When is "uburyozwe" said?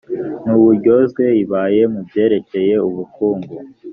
0.57-1.23